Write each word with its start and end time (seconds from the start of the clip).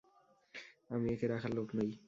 আমি 0.89 1.05
একে 1.13 1.25
রাখার 1.27 1.51
লোক 1.57 1.69
নই। 1.77 1.91